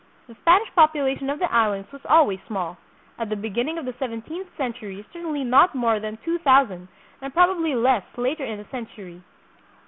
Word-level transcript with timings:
The 0.25 0.33
Spanish 0.33 0.73
population 0.73 1.29
of 1.29 1.37
the 1.37 1.53
Islands 1.53 1.91
was 1.91 2.01
always 2.07 2.39
small, 2.47 2.79
at 3.19 3.29
the 3.29 3.35
beginning 3.35 3.77
of 3.77 3.85
the 3.85 3.93
seventeenth 3.99 4.47
century 4.57 5.05
certainly 5.13 5.43
not 5.43 5.75
more 5.75 5.99
than 5.99 6.17
two 6.25 6.39
thou 6.43 6.65
sand, 6.67 6.87
and 7.21 7.31
probably 7.35 7.75
less 7.75 8.05
later 8.17 8.43
hi 8.47 8.55
the 8.55 8.65
century. 8.71 9.21